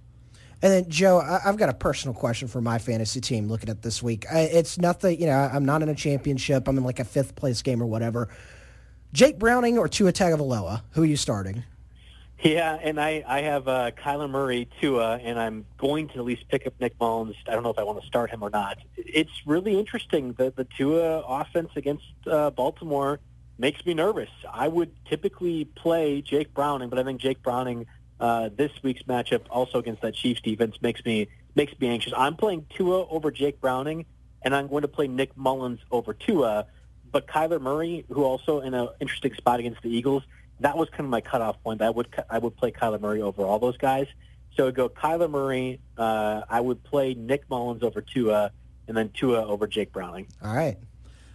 And 0.61 0.73
then 0.73 0.89
Joe, 0.89 1.19
I've 1.19 1.57
got 1.57 1.69
a 1.69 1.73
personal 1.73 2.15
question 2.15 2.47
for 2.47 2.61
my 2.61 2.79
fantasy 2.79 3.21
team. 3.21 3.47
Looking 3.47 3.69
at 3.69 3.83
this 3.83 4.01
week, 4.01 4.25
it's 4.31 4.79
nothing. 4.79 5.19
You 5.19 5.27
know, 5.27 5.49
I'm 5.53 5.65
not 5.65 5.83
in 5.83 5.89
a 5.89 5.95
championship. 5.95 6.67
I'm 6.67 6.77
in 6.77 6.83
like 6.83 6.99
a 6.99 7.05
fifth 7.05 7.35
place 7.35 7.61
game 7.61 7.81
or 7.81 7.85
whatever. 7.85 8.29
Jake 9.13 9.37
Browning 9.37 9.77
or 9.77 9.87
Tua 9.87 10.11
Tagovailoa? 10.11 10.81
Who 10.91 11.03
are 11.03 11.05
you 11.05 11.15
starting? 11.15 11.63
Yeah, 12.43 12.77
and 12.81 12.99
I, 12.99 13.23
I 13.27 13.41
have 13.41 13.67
uh, 13.67 13.91
Kyler 13.91 14.29
Murray, 14.29 14.69
Tua, 14.79 15.17
and 15.17 15.39
I'm 15.39 15.65
going 15.77 16.07
to 16.09 16.19
at 16.19 16.25
least 16.25 16.47
pick 16.49 16.67
up 16.67 16.73
Nick 16.79 16.93
Mullens. 16.99 17.35
I 17.47 17.51
don't 17.51 17.63
know 17.63 17.71
if 17.71 17.79
I 17.79 17.83
want 17.83 17.99
to 18.01 18.07
start 18.07 18.29
him 18.29 18.43
or 18.43 18.51
not. 18.51 18.77
It's 18.95 19.31
really 19.47 19.77
interesting. 19.77 20.33
The, 20.33 20.53
the 20.55 20.65
Tua 20.65 21.21
offense 21.21 21.71
against 21.75 22.05
uh, 22.27 22.51
Baltimore 22.51 23.19
makes 23.57 23.83
me 23.87 23.95
nervous. 23.95 24.29
I 24.51 24.67
would 24.67 24.91
typically 25.05 25.65
play 25.65 26.21
Jake 26.21 26.53
Browning, 26.53 26.89
but 26.89 26.99
I 26.99 27.03
think 27.03 27.21
Jake 27.21 27.41
Browning 27.41 27.87
uh, 28.19 28.49
this 28.55 28.71
week's 28.83 29.01
matchup 29.03 29.41
also 29.49 29.79
against 29.79 30.03
that 30.03 30.13
Chiefs 30.13 30.41
defense 30.41 30.75
makes 30.79 31.03
me 31.05 31.27
makes 31.55 31.73
me 31.79 31.87
anxious. 31.87 32.13
I'm 32.15 32.35
playing 32.35 32.67
Tua 32.69 33.07
over 33.07 33.31
Jake 33.31 33.59
Browning, 33.59 34.05
and 34.43 34.55
I'm 34.55 34.67
going 34.67 34.83
to 34.83 34.87
play 34.87 35.07
Nick 35.07 35.35
Mullens 35.35 35.79
over 35.89 36.13
Tua. 36.13 36.67
But 37.11 37.25
Kyler 37.25 37.59
Murray, 37.59 38.05
who 38.09 38.23
also 38.23 38.59
in 38.59 38.75
an 38.75 38.89
interesting 38.99 39.33
spot 39.33 39.59
against 39.59 39.81
the 39.81 39.89
Eagles– 39.89 40.21
that 40.59 40.77
was 40.77 40.89
kind 40.89 41.01
of 41.01 41.09
my 41.09 41.21
cutoff 41.21 41.61
point. 41.63 41.81
I 41.81 41.89
would 41.89 42.07
I 42.29 42.39
would 42.39 42.55
play 42.55 42.71
Kyler 42.71 42.99
Murray 42.99 43.21
over 43.21 43.43
all 43.43 43.59
those 43.59 43.77
guys. 43.77 44.07
So 44.55 44.63
I 44.63 44.65
would 44.67 44.75
go 44.75 44.89
Kyler 44.89 45.29
Murray. 45.29 45.79
Uh, 45.97 46.41
I 46.49 46.61
would 46.61 46.83
play 46.83 47.13
Nick 47.13 47.47
Mullens 47.49 47.83
over 47.83 48.01
Tua, 48.01 48.51
and 48.87 48.97
then 48.97 49.11
Tua 49.13 49.45
over 49.45 49.67
Jake 49.67 49.91
Browning. 49.91 50.27
All 50.43 50.55
right. 50.55 50.77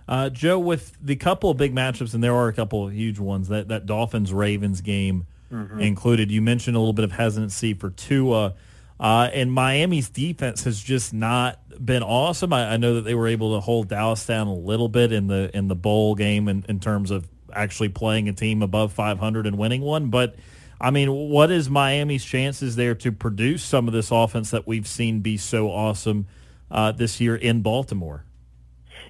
Uh, 0.09 0.29
Joe, 0.29 0.59
with 0.59 0.97
the 1.01 1.15
couple 1.17 1.51
of 1.51 1.57
big 1.57 1.73
matchups, 1.75 2.15
and 2.15 2.23
there 2.23 2.35
are 2.35 2.49
a 2.49 2.53
couple 2.53 2.85
of 2.85 2.93
huge 2.93 3.21
ones, 3.21 3.49
that, 3.49 3.69
that 3.69 3.87
Dolphins 3.87 4.33
Ravens 4.33 4.81
game 4.81 5.27
mm-hmm. 5.51 5.81
included. 5.81 6.31
You 6.31 6.43
mentioned 6.43 6.77
a 6.77 6.81
little 6.81 6.93
bit 6.93 7.05
of 7.05 7.13
hesitancy 7.13 7.75
for 7.75 7.91
Tua. 7.91 8.55
Uh, 8.99 9.31
and 9.33 9.53
Miami's 9.53 10.09
defense 10.09 10.65
has 10.65 10.81
just 10.81 11.13
not 11.13 11.61
been 11.85 12.03
awesome. 12.03 12.53
I, 12.53 12.75
I, 12.75 12.77
know 12.77 12.97
that 12.97 13.01
they 13.01 13.15
were 13.15 13.27
able 13.27 13.55
to 13.55 13.61
hold 13.61 13.89
Dallas 13.89 14.25
down 14.27 14.47
a 14.47 14.55
little 14.55 14.89
bit 14.89 15.11
in 15.11 15.27
the 15.27 15.51
in 15.57 15.67
the 15.67 15.75
bowl 15.75 16.15
game 16.15 16.47
in, 16.47 16.65
in 16.69 16.79
terms 16.79 17.11
of 17.11 17.29
actually 17.55 17.89
playing 17.89 18.29
a 18.29 18.33
team 18.33 18.63
above 18.63 18.93
500 18.93 19.47
and 19.47 19.59
winning 19.59 19.83
one. 19.83 20.11
But 20.11 20.37
I 20.81 20.91
mean, 20.91 21.13
what 21.13 21.51
is 21.51 21.71
Miami's 21.71 22.25
chances 22.25 22.77
there 22.77 22.95
to 22.97 23.13
produce 23.13 23.63
some 23.63 23.87
of 23.87 23.95
this 23.95 24.11
offense 24.11 24.51
that 24.51 24.67
we've 24.67 24.87
seen 24.87 25.21
be 25.21 25.37
so 25.37 25.71
awesome 25.71 26.27
uh, 26.71 26.93
this 26.93 27.21
year 27.21 27.37
in 27.37 27.63
Baltimore? 27.63 28.25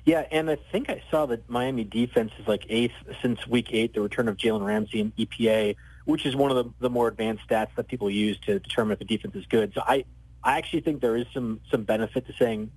Yeah, 0.05 0.27
and 0.31 0.51
I 0.51 0.57
think 0.71 0.91
I 0.91 1.03
saw 1.11 1.27
that 1.27 1.49
Miami 1.49 1.85
defense 1.85 2.33
is 2.39 2.49
like 2.49 2.67
eighth 2.69 2.93
since 3.23 3.47
week 3.47 3.69
eight, 3.71 3.95
the 3.95 4.01
return 4.01 4.29
of 4.29 4.37
Jalen 4.37 4.67
Ramsey 4.67 5.01
and 5.01 5.17
EPA, 5.17 5.77
which 6.05 6.27
is 6.27 6.35
one 6.35 6.51
of 6.51 6.57
the, 6.57 6.73
the 6.81 6.91
more 6.91 7.09
advanced 7.09 7.49
stats 7.49 7.69
that 7.77 7.87
people 7.89 8.11
use 8.11 8.39
to 8.41 8.59
determine 8.59 8.93
if 8.95 9.01
a 9.01 9.05
defense 9.05 9.35
is 9.37 9.47
good. 9.47 9.73
So 9.75 9.83
I, 9.87 10.05
I 10.43 10.59
actually 10.59 10.81
think 10.81 11.01
there 11.01 11.17
is 11.17 11.27
some 11.33 11.61
some 11.71 11.85
benefit 11.85 12.27
to 12.27 12.33
saying 12.39 12.71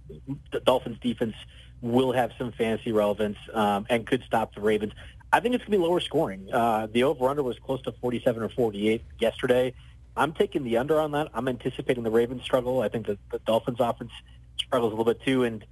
the 0.52 0.60
Dolphins 0.60 1.00
defense 1.02 1.36
will 1.82 2.14
have 2.14 2.32
some 2.38 2.52
fantasy 2.52 2.92
relevance 2.92 3.38
um, 3.54 3.86
and 3.90 4.06
could 4.06 4.24
stop 4.24 4.54
the 4.56 4.62
Ravens. 4.62 4.94
I 5.32 5.40
think 5.40 5.56
it's 5.56 5.64
going 5.64 5.74
to 5.74 5.78
be 5.78 5.84
lower 5.84 6.00
scoring. 6.00 6.48
Uh, 6.52 6.88
the 6.92 7.04
over-under 7.04 7.44
was 7.44 7.60
close 7.60 7.82
to 7.84 7.92
47 7.92 8.44
or 8.44 8.50
48 8.50 9.04
yesterday. 9.20 9.74
I'm 10.16 10.32
taking 10.32 10.64
the 10.64 10.78
under 10.78 11.00
on 11.00 11.12
that. 11.12 11.30
I'm 11.34 11.48
anticipating 11.48 12.04
the 12.04 12.12
Ravens 12.12 12.44
struggle. 12.44 12.82
I 12.82 12.90
think 12.90 13.08
that 13.08 13.20
the 13.32 13.40
Dolphins 13.40 13.80
offense 13.80 14.12
struggles 14.58 14.94
a 14.94 14.96
little 14.96 15.14
bit 15.14 15.22
too. 15.24 15.44
And 15.44 15.66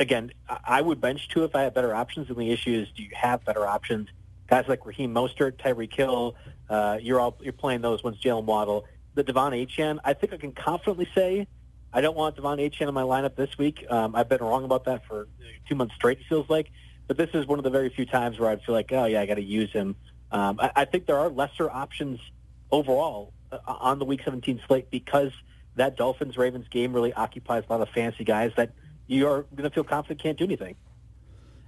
again, 0.00 0.32
I 0.48 0.80
would 0.80 1.00
bench 1.00 1.28
Tua 1.28 1.44
if 1.44 1.54
I 1.54 1.62
had 1.62 1.74
better 1.74 1.94
options. 1.94 2.28
And 2.28 2.36
the 2.36 2.50
issue 2.50 2.72
is, 2.72 2.88
do 2.96 3.02
you 3.02 3.10
have 3.14 3.44
better 3.44 3.66
options? 3.66 4.08
Guys 4.48 4.64
like 4.68 4.84
Raheem 4.84 5.14
Mostert, 5.14 5.52
Tyreek 5.52 5.94
Hill, 5.94 6.34
uh, 6.68 6.98
you're 7.00 7.20
all 7.20 7.36
you're 7.40 7.52
playing 7.52 7.82
those 7.82 8.02
ones. 8.02 8.18
Jaylen 8.20 8.44
Waddle, 8.44 8.84
the 9.14 9.22
De'Von 9.24 9.52
Achane. 9.52 9.98
I 10.04 10.12
think 10.12 10.32
I 10.32 10.38
can 10.38 10.52
confidently 10.52 11.08
say 11.14 11.46
I 11.92 12.00
don't 12.00 12.16
want 12.16 12.36
De'Von 12.36 12.58
Achane 12.58 12.88
in 12.88 12.94
my 12.94 13.02
lineup 13.02 13.36
this 13.36 13.56
week. 13.56 13.86
Um, 13.88 14.16
I've 14.16 14.28
been 14.28 14.40
wrong 14.40 14.64
about 14.64 14.84
that 14.86 15.06
for 15.06 15.28
two 15.68 15.76
months 15.76 15.94
straight. 15.94 16.18
It 16.18 16.24
feels 16.28 16.50
like, 16.50 16.72
but 17.06 17.16
this 17.16 17.30
is 17.34 17.46
one 17.46 17.58
of 17.58 17.64
the 17.64 17.70
very 17.70 17.90
few 17.90 18.06
times 18.06 18.38
where 18.38 18.50
I 18.50 18.56
feel 18.56 18.74
like, 18.74 18.92
oh 18.92 19.04
yeah, 19.04 19.20
I 19.20 19.26
got 19.26 19.34
to 19.34 19.42
use 19.42 19.72
him. 19.72 19.96
Um, 20.30 20.58
I, 20.60 20.70
I 20.76 20.84
think 20.84 21.06
there 21.06 21.18
are 21.18 21.28
lesser 21.28 21.70
options 21.70 22.20
overall 22.70 23.32
uh, 23.52 23.58
on 23.66 23.98
the 23.98 24.04
Week 24.04 24.20
17 24.24 24.60
slate 24.66 24.90
because 24.90 25.32
that 25.76 25.96
Dolphins 25.96 26.36
Ravens 26.36 26.66
game 26.68 26.92
really 26.92 27.12
occupies 27.12 27.64
a 27.68 27.72
lot 27.72 27.80
of 27.80 27.88
fancy 27.90 28.24
guys 28.24 28.52
that 28.56 28.72
you 29.06 29.26
are 29.28 29.42
going 29.54 29.68
to 29.68 29.70
feel 29.70 29.84
confident 29.84 30.22
can't 30.22 30.38
do 30.38 30.44
anything. 30.44 30.76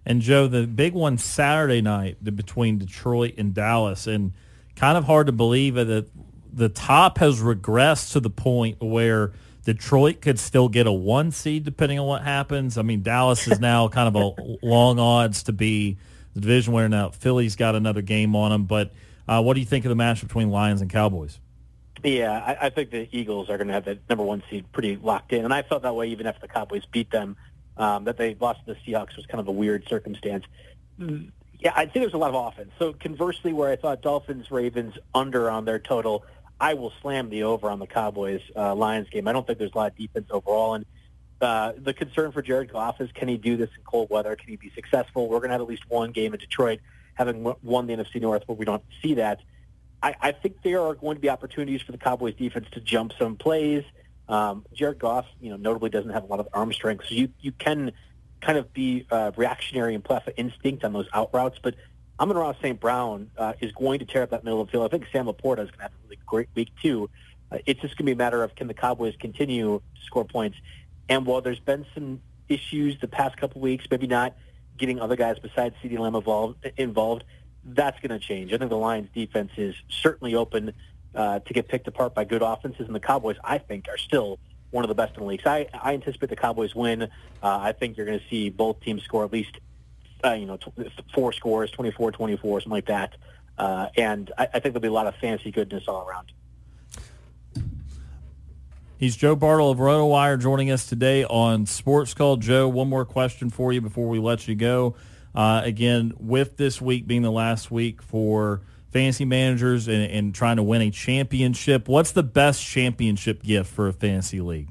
And 0.04 0.20
Joe, 0.20 0.46
the 0.46 0.66
big 0.66 0.94
one 0.94 1.18
Saturday 1.18 1.82
night 1.82 2.22
between 2.22 2.78
Detroit 2.78 3.34
and 3.38 3.52
Dallas, 3.52 4.06
and 4.06 4.32
kind 4.76 4.96
of 4.96 5.04
hard 5.04 5.26
to 5.26 5.32
believe 5.32 5.74
that 5.74 6.08
the 6.52 6.68
top 6.68 7.18
has 7.18 7.40
regressed 7.40 8.12
to 8.12 8.20
the 8.20 8.30
point 8.30 8.80
where 8.80 9.32
Detroit 9.66 10.20
could 10.20 10.38
still 10.38 10.68
get 10.68 10.86
a 10.86 10.92
one 10.92 11.32
seed 11.32 11.64
depending 11.64 11.98
on 11.98 12.06
what 12.06 12.22
happens. 12.22 12.78
I 12.78 12.82
mean, 12.82 13.02
Dallas 13.02 13.48
is 13.48 13.58
now 13.58 13.88
kind 13.88 14.14
of 14.14 14.14
a 14.14 14.56
long 14.64 15.00
odds 15.00 15.42
to 15.44 15.52
be 15.52 15.98
the 16.34 16.40
division 16.40 16.72
winner. 16.72 16.88
Now 16.88 17.10
Philly's 17.10 17.56
got 17.56 17.74
another 17.74 18.00
game 18.00 18.36
on 18.36 18.52
them, 18.52 18.64
but 18.64 18.92
uh, 19.26 19.42
what 19.42 19.54
do 19.54 19.60
you 19.60 19.66
think 19.66 19.84
of 19.84 19.88
the 19.88 19.96
match 19.96 20.22
between 20.22 20.50
Lions 20.50 20.82
and 20.82 20.88
Cowboys? 20.88 21.40
Yeah, 22.04 22.30
I, 22.30 22.66
I 22.66 22.70
think 22.70 22.90
the 22.90 23.08
Eagles 23.10 23.50
are 23.50 23.56
going 23.56 23.66
to 23.66 23.72
have 23.72 23.84
the 23.84 23.98
number 24.08 24.22
one 24.22 24.40
seed 24.48 24.70
pretty 24.70 24.96
locked 24.96 25.32
in, 25.32 25.44
and 25.44 25.52
I 25.52 25.62
felt 25.62 25.82
that 25.82 25.96
way 25.96 26.10
even 26.10 26.28
after 26.28 26.42
the 26.42 26.48
Cowboys 26.48 26.84
beat 26.86 27.10
them. 27.10 27.36
Um, 27.76 28.04
that 28.04 28.16
they 28.16 28.34
lost 28.40 28.60
to 28.66 28.72
the 28.72 28.80
Seahawks 28.80 29.16
was 29.16 29.26
kind 29.26 29.38
of 29.38 29.48
a 29.48 29.52
weird 29.52 29.86
circumstance. 29.86 30.46
Yeah, 30.98 31.72
I'd 31.74 31.92
say 31.92 32.00
there's 32.00 32.14
a 32.14 32.18
lot 32.18 32.34
of 32.34 32.46
offense. 32.46 32.70
So 32.78 32.94
conversely, 32.94 33.52
where 33.52 33.70
I 33.70 33.76
thought 33.76 34.00
Dolphins 34.00 34.50
Ravens 34.50 34.94
under 35.14 35.50
on 35.50 35.66
their 35.66 35.78
total, 35.78 36.24
I 36.60 36.74
will 36.74 36.92
slam 37.02 37.28
the 37.28 37.44
over 37.44 37.68
on 37.70 37.78
the 37.78 37.86
Cowboys 37.86 38.40
uh, 38.54 38.74
Lions 38.74 39.08
game. 39.10 39.28
I 39.28 39.32
don't 39.32 39.46
think 39.46 39.58
there's 39.58 39.72
a 39.74 39.78
lot 39.78 39.92
of 39.92 39.98
defense 39.98 40.26
overall, 40.30 40.74
and 40.74 40.86
uh, 41.40 41.72
the 41.76 41.92
concern 41.92 42.32
for 42.32 42.40
Jared 42.40 42.72
Goff 42.72 43.00
is 43.00 43.10
can 43.12 43.28
he 43.28 43.36
do 43.36 43.56
this 43.56 43.68
in 43.76 43.82
cold 43.84 44.08
weather? 44.10 44.34
Can 44.36 44.48
he 44.48 44.56
be 44.56 44.70
successful? 44.74 45.28
We're 45.28 45.38
going 45.38 45.50
to 45.50 45.54
have 45.54 45.60
at 45.60 45.68
least 45.68 45.82
one 45.88 46.12
game 46.12 46.32
in 46.32 46.40
Detroit, 46.40 46.80
having 47.14 47.54
won 47.62 47.86
the 47.86 47.94
NFC 47.94 48.20
North, 48.20 48.44
but 48.46 48.54
we 48.54 48.64
don't 48.64 48.82
see 49.02 49.14
that. 49.14 49.40
I, 50.02 50.14
I 50.20 50.32
think 50.32 50.62
there 50.62 50.80
are 50.80 50.94
going 50.94 51.16
to 51.16 51.20
be 51.20 51.28
opportunities 51.28 51.82
for 51.82 51.92
the 51.92 51.98
Cowboys 51.98 52.34
defense 52.34 52.66
to 52.72 52.80
jump 52.80 53.12
some 53.18 53.36
plays. 53.36 53.84
Um, 54.28 54.64
Jared 54.72 54.98
Goff, 54.98 55.26
you 55.40 55.50
know, 55.50 55.56
notably 55.56 55.90
doesn't 55.90 56.10
have 56.10 56.24
a 56.24 56.26
lot 56.26 56.40
of 56.40 56.48
arm 56.52 56.72
strength, 56.72 57.04
so 57.08 57.14
you 57.14 57.28
you 57.40 57.52
can 57.52 57.92
kind 58.40 58.58
of 58.58 58.72
be 58.72 59.06
uh, 59.10 59.32
reactionary 59.36 59.94
and 59.94 60.04
play 60.04 60.16
off 60.16 60.28
instinct 60.36 60.84
on 60.84 60.92
those 60.92 61.08
out 61.12 61.30
routes, 61.32 61.58
but 61.62 61.74
Amon-Ra 62.18 62.54
St. 62.62 62.80
Brown 62.80 63.30
uh, 63.36 63.52
is 63.60 63.72
going 63.72 63.98
to 63.98 64.04
tear 64.04 64.22
up 64.22 64.30
that 64.30 64.44
middle 64.44 64.60
of 64.60 64.68
the 64.68 64.72
field. 64.72 64.84
I 64.84 64.88
think 64.88 65.06
Sam 65.12 65.26
LaPorta 65.26 65.64
is 65.64 65.70
going 65.70 65.78
to 65.78 65.82
have 65.82 65.92
a 65.92 66.04
really 66.04 66.18
great 66.26 66.48
week 66.54 66.70
too. 66.82 67.10
Uh, 67.50 67.58
it's 67.66 67.80
just 67.80 67.96
going 67.96 68.04
to 68.04 68.10
be 68.10 68.12
a 68.12 68.16
matter 68.16 68.42
of 68.42 68.54
can 68.54 68.68
the 68.68 68.74
Cowboys 68.74 69.14
continue 69.18 69.80
to 69.80 70.04
score 70.04 70.24
points. 70.24 70.56
And 71.08 71.26
while 71.26 71.40
there's 71.40 71.60
been 71.60 71.86
some 71.94 72.20
issues 72.48 72.98
the 73.00 73.08
past 73.08 73.36
couple 73.36 73.60
weeks, 73.60 73.86
maybe 73.90 74.06
not 74.06 74.34
getting 74.76 75.00
other 75.00 75.16
guys 75.16 75.38
besides 75.38 75.74
CeeDee 75.82 75.98
Lamb 75.98 76.14
involved, 76.14 76.66
involved 76.76 77.24
that's 77.64 77.98
going 78.00 78.18
to 78.18 78.24
change. 78.24 78.52
I 78.52 78.58
think 78.58 78.70
the 78.70 78.76
Lions' 78.76 79.08
defense 79.14 79.50
is 79.56 79.74
certainly 79.88 80.34
open 80.34 80.72
uh, 81.14 81.40
to 81.40 81.52
get 81.52 81.68
picked 81.68 81.88
apart 81.88 82.14
by 82.14 82.24
good 82.24 82.42
offenses, 82.42 82.86
and 82.86 82.94
the 82.94 83.00
Cowboys, 83.00 83.36
I 83.42 83.58
think, 83.58 83.88
are 83.88 83.98
still 83.98 84.38
one 84.70 84.84
of 84.84 84.88
the 84.88 84.94
best 84.94 85.14
in 85.14 85.20
the 85.20 85.26
league. 85.26 85.40
So 85.42 85.50
I, 85.50 85.66
I 85.72 85.94
anticipate 85.94 86.30
the 86.30 86.36
Cowboys 86.36 86.74
win. 86.74 87.02
Uh, 87.02 87.08
I 87.42 87.72
think 87.72 87.96
you're 87.96 88.06
going 88.06 88.20
to 88.20 88.28
see 88.28 88.50
both 88.50 88.80
teams 88.80 89.02
score 89.02 89.24
at 89.24 89.32
least 89.32 89.58
uh, 90.24 90.32
you 90.32 90.46
know, 90.46 90.58
four 91.14 91.32
scores, 91.32 91.70
24-24, 91.72 92.40
something 92.40 92.70
like 92.70 92.86
that. 92.86 93.16
Uh, 93.58 93.88
and 93.96 94.32
I, 94.36 94.44
I, 94.44 94.60
think 94.60 94.74
there'll 94.74 94.80
be 94.80 94.88
a 94.88 94.92
lot 94.92 95.06
of 95.06 95.14
fancy 95.16 95.50
goodness 95.50 95.84
all 95.88 96.06
around. 96.06 96.32
He's 98.98 99.16
Joe 99.16 99.36
Bartel 99.36 99.70
of 99.70 99.78
RotoWire 99.78 100.40
joining 100.40 100.70
us 100.70 100.86
today 100.86 101.24
on 101.24 101.66
Sports 101.66 102.14
Call. 102.14 102.36
Joe, 102.36 102.68
one 102.68 102.88
more 102.88 103.04
question 103.04 103.50
for 103.50 103.72
you 103.72 103.80
before 103.80 104.08
we 104.08 104.18
let 104.18 104.48
you 104.48 104.54
go. 104.54 104.94
Uh, 105.34 105.60
again, 105.64 106.14
with 106.18 106.56
this 106.56 106.80
week 106.80 107.06
being 107.06 107.22
the 107.22 107.30
last 107.30 107.70
week 107.70 108.00
for 108.00 108.62
fantasy 108.90 109.26
managers 109.26 109.86
and, 109.86 110.10
and 110.10 110.34
trying 110.34 110.56
to 110.56 110.62
win 110.62 110.80
a 110.80 110.90
championship, 110.90 111.88
what's 111.88 112.12
the 112.12 112.22
best 112.22 112.64
championship 112.64 113.42
gift 113.42 113.70
for 113.70 113.88
a 113.88 113.92
fantasy 113.92 114.40
league? 114.40 114.68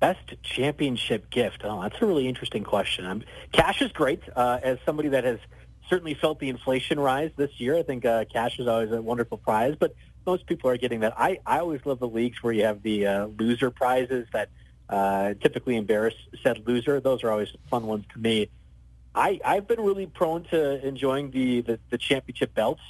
Best 0.00 0.42
championship 0.42 1.28
gift. 1.30 1.62
Oh, 1.64 1.82
that's 1.82 2.00
a 2.00 2.06
really 2.06 2.28
interesting 2.28 2.62
question. 2.62 3.04
Um, 3.04 3.24
cash 3.52 3.82
is 3.82 3.90
great. 3.90 4.22
Uh, 4.34 4.60
as 4.62 4.78
somebody 4.86 5.08
that 5.08 5.24
has 5.24 5.40
certainly 5.88 6.14
felt 6.14 6.38
the 6.38 6.48
inflation 6.48 7.00
rise 7.00 7.30
this 7.36 7.50
year, 7.58 7.76
I 7.76 7.82
think 7.82 8.04
uh, 8.04 8.24
cash 8.32 8.58
is 8.58 8.68
always 8.68 8.92
a 8.92 9.02
wonderful 9.02 9.38
prize. 9.38 9.74
But 9.78 9.94
most 10.24 10.46
people 10.46 10.70
are 10.70 10.76
getting 10.76 11.00
that. 11.00 11.14
I, 11.16 11.38
I 11.44 11.58
always 11.60 11.80
love 11.84 11.98
the 11.98 12.08
leagues 12.08 12.42
where 12.42 12.52
you 12.52 12.64
have 12.64 12.82
the 12.82 13.06
uh, 13.06 13.26
loser 13.38 13.70
prizes 13.70 14.28
that 14.32 14.50
uh, 14.88 15.34
typically 15.34 15.76
embarrass 15.76 16.14
said 16.42 16.62
loser. 16.66 17.00
Those 17.00 17.24
are 17.24 17.30
always 17.30 17.48
fun 17.70 17.86
ones 17.86 18.04
to 18.12 18.18
me. 18.20 18.50
I, 19.14 19.40
I've 19.44 19.66
been 19.66 19.80
really 19.80 20.06
prone 20.06 20.44
to 20.44 20.86
enjoying 20.86 21.30
the, 21.30 21.62
the, 21.62 21.80
the 21.90 21.98
championship 21.98 22.54
belts. 22.54 22.82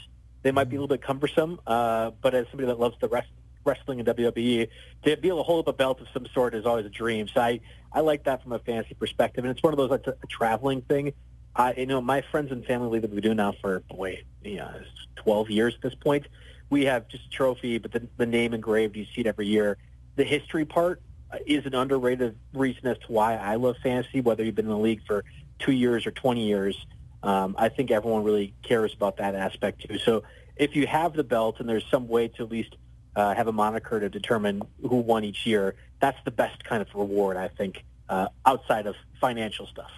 They 0.43 0.51
might 0.51 0.69
be 0.69 0.77
a 0.77 0.81
little 0.81 0.95
bit 0.95 1.03
cumbersome, 1.03 1.59
uh, 1.67 2.11
but 2.21 2.35
as 2.35 2.47
somebody 2.51 2.67
that 2.67 2.79
loves 2.79 2.97
the 3.01 3.09
rest 3.09 3.29
wrestling 3.69 4.01
in 4.01 4.07
WWE, 4.07 4.69
to 5.05 5.17
be 5.17 5.29
able 5.29 5.39
to 5.39 5.43
hold 5.45 5.69
up 5.69 5.75
a 5.75 5.77
belt 5.77 6.01
of 6.01 6.09
some 6.13 6.27
sort 6.33 6.55
is 6.55 6.67
always 6.67 6.87
a 6.87 6.91
dream. 6.91 7.29
So 7.29 7.41
I, 7.41 7.61
I 7.93 8.01
like 8.01 8.25
that 8.25 8.43
from 8.43 8.53
a 8.53 8.59
fantasy 8.59 8.95
perspective. 8.95 9.45
And 9.45 9.51
it's 9.51 9.63
one 9.63 9.73
of 9.73 9.77
those, 9.77 9.91
like 9.91 10.07
a, 10.07 10.15
traveling 10.29 10.83
thing. 10.83 11.13
I, 11.55 11.75
you 11.75 11.87
know, 11.87 12.01
my 12.01 12.23
friends 12.31 12.51
and 12.51 12.65
family 12.65 12.99
that 12.99 13.11
we 13.11 13.21
do 13.21 13.35
now 13.35 13.53
for, 13.61 13.81
boy, 13.81 14.23
you 14.43 14.57
know, 14.57 14.71
12 15.17 15.51
years 15.51 15.75
at 15.75 15.83
this 15.83 15.95
point, 15.95 16.27
we 16.71 16.85
have 16.87 17.09
just 17.09 17.27
a 17.27 17.31
trophy, 17.31 17.79
but 17.79 17.93
the, 17.93 18.07
the 18.17 18.27
name 18.27 18.55
engraved, 18.55 18.97
you 18.97 19.05
see 19.05 19.23
it 19.23 19.27
every 19.27 19.47
year. 19.47 19.77
The 20.17 20.25
history 20.25 20.65
part 20.65 21.01
is 21.47 21.67
an 21.67 21.75
underrated 21.75 22.37
reason 22.53 22.87
as 22.87 22.99
to 22.99 23.13
why 23.13 23.37
I 23.37 23.57
love 23.57 23.77
fantasy, 23.83 24.21
whether 24.21 24.43
you've 24.45 24.55
been 24.55 24.67
in 24.67 24.71
the 24.71 24.79
league 24.79 25.03
for 25.07 25.25
two 25.59 25.73
years 25.73 26.07
or 26.07 26.11
20 26.11 26.47
years. 26.47 26.87
Um, 27.23 27.55
I 27.59 27.69
think 27.69 27.91
everyone 27.91 28.25
really 28.25 28.55
cares 28.63 28.95
about 28.95 29.17
that 29.19 29.35
aspect 29.35 29.89
too. 29.89 29.99
So 29.99 30.23
if 30.57 30.77
you 30.77 30.87
have 30.87 31.15
the 31.15 31.25
belt 31.25 31.57
and 31.61 31.69
there's 31.69 31.87
some 31.91 32.09
way 32.09 32.29
to 32.29 32.45
at 32.45 32.51
least 32.51 32.77
uh, 33.19 33.35
have 33.35 33.49
a 33.49 33.53
moniker 33.53 33.99
to 33.99 34.09
determine 34.09 34.63
who 34.81 34.97
won 34.97 35.25
each 35.25 35.45
year. 35.45 35.75
That's 36.01 36.19
the 36.25 36.31
best 36.31 36.63
kind 36.63 36.81
of 36.81 36.89
reward, 36.95 37.37
I 37.37 37.49
think, 37.49 37.85
uh, 38.09 38.29
outside 38.47 38.87
of 38.87 38.95
financial 39.21 39.67
stuff. 39.67 39.91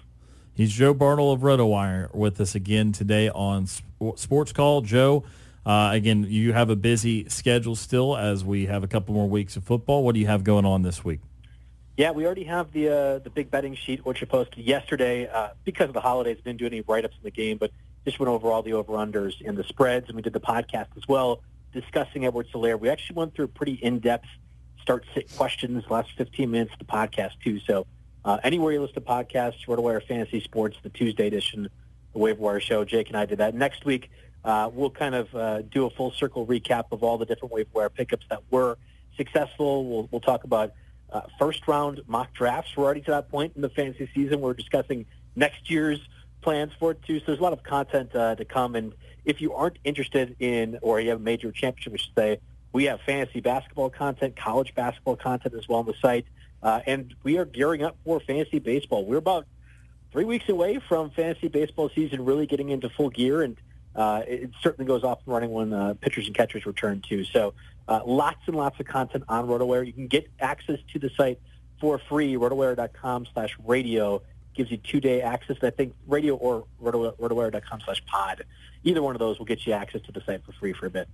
He's 0.55 0.73
Joe 0.73 0.95
Bartel 0.95 1.31
of 1.31 1.41
RotoWire 1.41 2.15
with 2.15 2.41
us 2.41 2.55
again 2.55 2.93
today 2.93 3.29
on 3.29 3.67
Sports 4.17 4.55
Call. 4.55 4.81
Joe, 4.81 5.25
uh, 5.67 5.91
again, 5.93 6.25
you 6.29 6.55
have 6.55 6.71
a 6.71 6.77
busy 6.77 7.29
schedule 7.29 7.77
still 7.77 8.17
as 8.17 8.43
we 8.43 8.67
have 8.67 8.83
a 8.83 8.89
couple 8.89 9.15
more 9.15 9.29
weeks 9.29 9.55
of 9.55 9.65
football. 9.65 10.03
What 10.03 10.15
do 10.15 10.21
you 10.21 10.27
have 10.27 10.43
going 10.43 10.65
on 10.65 10.81
this 10.81 11.05
week? 11.05 11.21
Yeah, 11.99 12.13
we 12.13 12.25
already 12.25 12.45
have 12.45 12.73
the 12.73 12.89
uh, 12.89 13.19
the 13.19 13.29
big 13.29 13.51
betting 13.51 13.77
sheet, 13.77 14.07
which 14.07 14.23
I 14.23 14.25
posted 14.25 14.65
yesterday. 14.65 15.29
Uh, 15.29 15.51
because 15.65 15.89
of 15.89 15.95
the 15.95 16.01
holidays, 16.01 16.39
didn't 16.43 16.59
do 16.59 16.65
any 16.65 16.81
write-ups 16.81 17.17
in 17.17 17.25
the 17.25 17.31
game, 17.31 17.59
but 17.59 17.71
just 18.07 18.19
went 18.19 18.31
over 18.31 18.51
all 18.51 18.63
the 18.63 18.73
over-unders 18.73 19.47
and 19.47 19.59
the 19.59 19.65
spreads, 19.65 20.07
and 20.07 20.17
we 20.17 20.23
did 20.23 20.33
the 20.33 20.41
podcast 20.41 20.87
as 20.97 21.07
well 21.07 21.43
discussing 21.73 22.27
Edwards-Helaire. 22.27 22.79
We 22.79 22.89
actually 22.89 23.17
went 23.17 23.35
through 23.35 23.49
pretty 23.49 23.75
in-depth 23.75 24.27
start 24.83 25.05
sit 25.15 25.35
questions 25.37 25.85
last 25.91 26.11
15 26.17 26.51
minutes 26.51 26.73
of 26.73 26.79
the 26.79 26.85
podcast 26.85 27.33
too. 27.45 27.61
So 27.61 27.87
uh, 28.25 28.39
anywhere 28.43 28.73
you 28.73 28.81
listen 28.81 28.95
to 28.95 29.01
podcasts, 29.01 29.67
RotoWire 29.67 30.05
Fantasy 30.07 30.41
Sports, 30.41 30.77
the 30.83 30.89
Tuesday 30.89 31.27
edition, 31.27 31.69
the 32.13 32.19
Waiver 32.19 32.41
Wire 32.41 32.61
Show, 32.61 32.85
Jake 32.85 33.09
and 33.09 33.17
I 33.17 33.27
did 33.27 33.39
that. 33.39 33.55
Next 33.55 33.85
week, 33.85 34.11
uh, 34.45 34.71
we'll 34.73 34.91
kind 34.91 35.15
of 35.15 35.35
uh, 35.35 35.63
do 35.63 35.87
a 35.87 35.91
full 35.91 36.13
circle 36.13 36.47
recap 36.47 36.85
of 36.93 37.03
all 37.03 37.19
the 37.19 37.27
different 37.27 37.53
waiver 37.53 37.71
wire 37.73 37.91
pickups 37.91 38.27
that 38.31 38.43
were 38.51 38.79
successful. 39.17 39.85
We'll, 39.85 40.09
we'll 40.11 40.21
talk 40.21 40.45
about 40.45 40.73
uh, 41.13 41.23
first 41.39 41.67
round 41.69 42.01
mock 42.07 42.33
drafts. 42.33 42.77
We're 42.77 42.85
already 42.85 43.03
to 43.03 43.11
that 43.13 43.29
point 43.29 43.53
in 43.57 43.63
the 43.63 43.69
fantasy 43.69 44.09
season. 44.15 44.41
We're 44.41 44.55
discussing 44.55 45.07
next 45.37 45.71
year's 45.71 46.01
plans 46.41 46.73
for 46.79 46.93
it 46.93 47.03
too. 47.03 47.19
So 47.21 47.27
there's 47.27 47.39
a 47.39 47.43
lot 47.43 47.53
of 47.53 47.63
content 47.63 48.15
uh, 48.15 48.35
to 48.37 48.45
come. 48.45 48.75
And 48.75 48.95
if 49.25 49.41
you 49.41 49.55
aren't 49.55 49.79
interested 49.85 50.37
in, 50.41 50.79
or 50.83 51.01
you 51.01 51.11
have 51.11 51.21
a 51.21 51.23
major 51.23 51.53
championship, 51.53 51.93
we 51.93 51.99
should 51.99 52.15
say, 52.17 52.41
we 52.73 52.85
have 52.85 53.01
fantasy 53.01 53.41
basketball 53.41 53.91
content, 53.91 54.37
college 54.37 54.75
basketball 54.75 55.17
content 55.17 55.55
as 55.55 55.69
well 55.69 55.81
on 55.81 55.87
the 55.87 55.95
site. 56.01 56.27
Uh, 56.63 56.81
and 56.87 57.15
we 57.23 57.39
are 57.39 57.45
gearing 57.45 57.83
up 57.83 57.97
for 58.05 58.21
fantasy 58.21 58.59
baseball. 58.59 59.05
We're 59.05 59.17
about 59.17 59.47
three 60.13 60.25
weeks 60.25 60.49
away 60.49 60.79
from 60.89 61.11
fantasy 61.11 61.49
baseball 61.49 61.91
season 61.95 62.25
really 62.25 62.47
getting 62.47 62.69
into 62.69 62.89
full 62.91 63.11
gear. 63.11 63.43
And 63.43 63.57
uh, 63.97 64.23
it 64.27 64.51
certainly 64.63 64.87
goes 64.87 65.03
off 65.03 65.19
and 65.25 65.35
running 65.35 65.51
when 65.51 65.73
uh, 65.73 65.95
pitchers 66.01 66.27
and 66.27 66.35
catchers 66.35 66.67
return 66.67 67.03
too. 67.07 67.25
So 67.25 67.55
uh, 67.89 68.03
lots 68.07 68.41
and 68.47 68.55
lots 68.57 68.79
of 68.79 68.87
content 68.87 69.25
on 69.29 69.47
RotoWire. 69.49 69.87
You 69.87 69.93
can 69.93 70.07
get 70.07 70.29
access 70.39 70.79
to 70.93 70.99
the 70.99 71.11
site 71.11 71.41
for 71.81 71.99
free. 71.99 72.35
RotoWire.com 72.35 73.27
slash 73.33 73.57
radio 73.65 74.23
gives 74.55 74.71
you 74.71 74.77
two-day 74.77 75.23
access. 75.23 75.57
I 75.63 75.71
think 75.71 75.95
radio 76.07 76.35
or 76.37 76.67
rotowire.com 76.83 77.81
slash 77.85 78.05
pod. 78.07 78.45
Either 78.85 79.03
one 79.03 79.15
of 79.15 79.19
those 79.19 79.39
will 79.39 79.47
get 79.47 79.67
you 79.67 79.73
access 79.73 80.03
to 80.03 80.13
the 80.13 80.21
site 80.23 80.45
for 80.45 80.53
free 80.53 80.73
for 80.73 80.87
a 80.87 80.91
bit. 80.91 81.09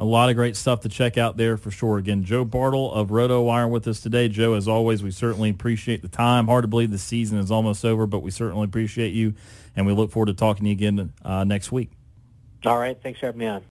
A 0.00 0.04
lot 0.04 0.30
of 0.30 0.36
great 0.36 0.54
stuff 0.56 0.82
to 0.82 0.88
check 0.88 1.18
out 1.18 1.36
there 1.36 1.56
for 1.56 1.72
sure. 1.72 1.98
Again, 1.98 2.22
Joe 2.22 2.44
Bartel 2.44 2.92
of 2.92 3.08
RotoWire 3.08 3.68
with 3.68 3.88
us 3.88 4.00
today. 4.00 4.28
Joe, 4.28 4.54
as 4.54 4.68
always, 4.68 5.02
we 5.02 5.10
certainly 5.10 5.50
appreciate 5.50 6.02
the 6.02 6.08
time. 6.08 6.46
Hard 6.46 6.62
to 6.62 6.68
believe 6.68 6.92
the 6.92 6.98
season 6.98 7.38
is 7.38 7.50
almost 7.50 7.84
over, 7.84 8.06
but 8.06 8.20
we 8.20 8.30
certainly 8.30 8.64
appreciate 8.64 9.12
you, 9.12 9.34
and 9.74 9.86
we 9.86 9.92
look 9.92 10.12
forward 10.12 10.26
to 10.26 10.34
talking 10.34 10.64
to 10.64 10.68
you 10.68 10.76
again 10.76 11.12
uh, 11.24 11.42
next 11.42 11.72
week. 11.72 11.90
All 12.64 12.78
right. 12.78 12.96
Thanks 13.02 13.18
for 13.18 13.26
having 13.26 13.40
me 13.40 13.46
on. 13.46 13.64